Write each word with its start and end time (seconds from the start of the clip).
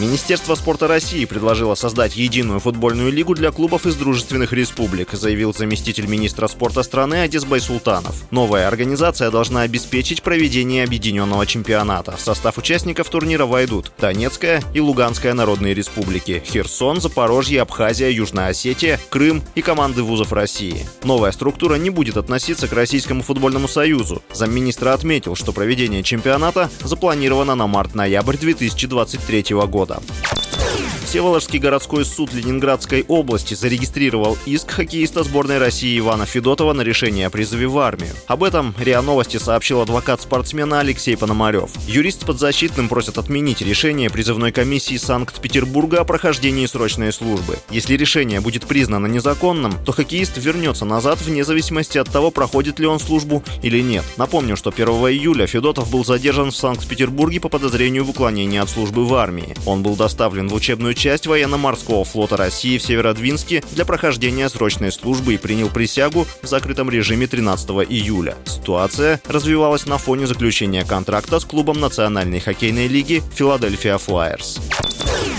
Министерство 0.00 0.54
спорта 0.54 0.88
России 0.88 1.26
предложило 1.26 1.74
создать 1.74 2.16
единую 2.16 2.58
футбольную 2.58 3.12
лигу 3.12 3.34
для 3.34 3.50
клубов 3.50 3.84
из 3.84 3.96
дружественных 3.96 4.54
республик, 4.54 5.12
заявил 5.12 5.52
заместитель 5.52 6.06
министра 6.06 6.46
спорта 6.48 6.82
страны 6.82 7.24
Адисбай 7.24 7.60
Султанов. 7.60 8.14
Новая 8.30 8.66
организация 8.66 9.30
должна 9.30 9.60
обеспечить 9.60 10.22
проведение 10.22 10.84
объединенного 10.84 11.44
чемпионата. 11.44 12.16
В 12.16 12.20
состав 12.22 12.56
участников 12.56 13.10
турнира 13.10 13.44
войдут 13.44 13.92
Донецкая 13.98 14.62
и 14.72 14.80
Луганская 14.80 15.34
народные 15.34 15.74
республики, 15.74 16.42
Херсон, 16.46 17.02
Запорожье, 17.02 17.60
Абхазия, 17.60 18.08
Южная 18.08 18.48
Осетия, 18.48 18.98
Крым 19.10 19.42
и 19.54 19.60
команды 19.60 20.02
вузов 20.02 20.32
России. 20.32 20.86
Новая 21.04 21.32
структура 21.32 21.74
не 21.74 21.90
будет 21.90 22.16
относиться 22.16 22.68
к 22.68 22.72
Российскому 22.72 23.22
футбольному 23.22 23.68
союзу. 23.68 24.22
Замминистра 24.32 24.94
отметил, 24.94 25.34
что 25.34 25.52
проведение 25.52 26.02
чемпионата 26.02 26.70
запланировано 26.82 27.54
на 27.54 27.66
март-ноябрь 27.66 28.38
2023 28.38 29.44
года 29.68 29.89
года. 29.90 30.29
Всеволожский 31.10 31.58
городской 31.58 32.04
суд 32.04 32.32
Ленинградской 32.32 33.04
области 33.08 33.54
зарегистрировал 33.54 34.38
иск 34.46 34.70
хоккеиста 34.70 35.24
сборной 35.24 35.58
России 35.58 35.98
Ивана 35.98 36.24
Федотова 36.24 36.72
на 36.72 36.82
решение 36.82 37.26
о 37.26 37.30
призыве 37.30 37.66
в 37.66 37.76
армию. 37.80 38.12
Об 38.28 38.44
этом 38.44 38.76
РИА 38.78 39.02
Новости 39.02 39.36
сообщил 39.36 39.80
адвокат 39.80 40.20
спортсмена 40.20 40.78
Алексей 40.78 41.16
Пономарев. 41.16 41.72
Юрист 41.88 42.24
подзащитным 42.24 42.88
просит 42.88 43.18
отменить 43.18 43.60
решение 43.60 44.08
призывной 44.08 44.52
комиссии 44.52 44.98
Санкт-Петербурга 44.98 45.98
о 45.98 46.04
прохождении 46.04 46.64
срочной 46.66 47.12
службы. 47.12 47.58
Если 47.70 47.96
решение 47.96 48.40
будет 48.40 48.68
признано 48.68 49.08
незаконным, 49.08 49.74
то 49.84 49.90
хоккеист 49.90 50.36
вернется 50.36 50.84
назад 50.84 51.20
вне 51.22 51.42
зависимости 51.42 51.98
от 51.98 52.08
того, 52.08 52.30
проходит 52.30 52.78
ли 52.78 52.86
он 52.86 53.00
службу 53.00 53.42
или 53.62 53.80
нет. 53.80 54.04
Напомню, 54.16 54.56
что 54.56 54.70
1 54.70 54.86
июля 54.86 55.48
Федотов 55.48 55.90
был 55.90 56.04
задержан 56.04 56.52
в 56.52 56.56
Санкт-Петербурге 56.56 57.40
по 57.40 57.48
подозрению 57.48 58.04
в 58.04 58.10
уклонении 58.10 58.60
от 58.60 58.70
службы 58.70 59.04
в 59.04 59.12
армии. 59.14 59.56
Он 59.66 59.82
был 59.82 59.96
доставлен 59.96 60.46
в 60.46 60.54
учебную 60.54 60.94
часть 61.00 61.26
военно-морского 61.26 62.04
флота 62.04 62.36
России 62.36 62.76
в 62.76 62.82
Северодвинске 62.82 63.64
для 63.72 63.86
прохождения 63.86 64.50
срочной 64.50 64.92
службы 64.92 65.32
и 65.32 65.38
принял 65.38 65.70
присягу 65.70 66.26
в 66.42 66.46
закрытом 66.46 66.90
режиме 66.90 67.26
13 67.26 67.70
июля. 67.88 68.36
Ситуация 68.44 69.18
развивалась 69.26 69.86
на 69.86 69.96
фоне 69.96 70.26
заключения 70.26 70.84
контракта 70.84 71.40
с 71.40 71.46
клубом 71.46 71.80
Национальной 71.80 72.38
хоккейной 72.38 72.86
лиги 72.86 73.22
«Филадельфия 73.34 73.96
Флайерс». 73.96 74.60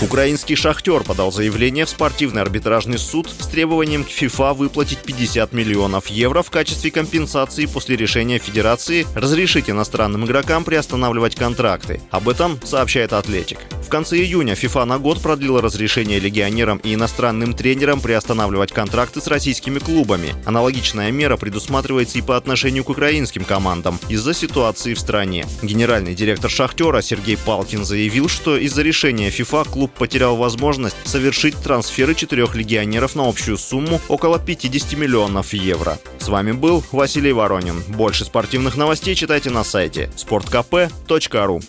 Украинский 0.00 0.56
«Шахтер» 0.56 1.04
подал 1.04 1.30
заявление 1.30 1.84
в 1.84 1.90
спортивный 1.90 2.42
арбитражный 2.42 2.98
суд 2.98 3.30
с 3.30 3.46
требованием 3.46 4.02
к 4.02 4.08
ФИФА 4.08 4.54
выплатить 4.54 4.98
50 4.98 5.52
миллионов 5.52 6.08
евро 6.08 6.42
в 6.42 6.50
качестве 6.50 6.90
компенсации 6.90 7.66
после 7.66 7.94
решения 7.94 8.38
Федерации 8.38 9.06
разрешить 9.14 9.70
иностранным 9.70 10.24
игрокам 10.24 10.64
приостанавливать 10.64 11.36
контракты. 11.36 12.00
Об 12.10 12.28
этом 12.28 12.60
сообщает 12.64 13.12
«Атлетик» 13.12 13.60
конце 13.92 14.16
июня 14.16 14.54
ФИФА 14.54 14.86
на 14.86 14.98
год 14.98 15.20
продлила 15.20 15.60
разрешение 15.60 16.18
легионерам 16.18 16.78
и 16.78 16.94
иностранным 16.94 17.52
тренерам 17.52 18.00
приостанавливать 18.00 18.72
контракты 18.72 19.20
с 19.20 19.26
российскими 19.26 19.80
клубами. 19.80 20.34
Аналогичная 20.46 21.10
мера 21.10 21.36
предусматривается 21.36 22.16
и 22.16 22.22
по 22.22 22.38
отношению 22.38 22.84
к 22.84 22.88
украинским 22.88 23.44
командам 23.44 24.00
из-за 24.08 24.32
ситуации 24.32 24.94
в 24.94 24.98
стране. 24.98 25.44
Генеральный 25.60 26.14
директор 26.14 26.50
«Шахтера» 26.50 27.02
Сергей 27.02 27.36
Палкин 27.36 27.84
заявил, 27.84 28.30
что 28.30 28.56
из-за 28.56 28.80
решения 28.80 29.28
ФИФА 29.28 29.64
клуб 29.64 29.92
потерял 29.92 30.36
возможность 30.36 30.96
совершить 31.04 31.62
трансферы 31.62 32.14
четырех 32.14 32.54
легионеров 32.54 33.14
на 33.14 33.28
общую 33.28 33.58
сумму 33.58 34.00
около 34.08 34.38
50 34.38 34.94
миллионов 34.94 35.52
евро. 35.52 35.98
С 36.18 36.28
вами 36.28 36.52
был 36.52 36.82
Василий 36.92 37.32
Воронин. 37.32 37.82
Больше 37.88 38.24
спортивных 38.24 38.78
новостей 38.78 39.14
читайте 39.14 39.50
на 39.50 39.64
сайте 39.64 40.10
sportkp.ru 40.16 41.62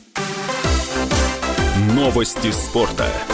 Новости 1.92 2.52
спорта. 2.52 3.33